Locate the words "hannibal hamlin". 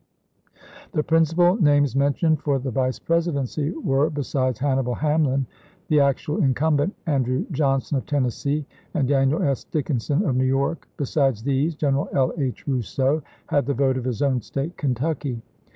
4.57-5.45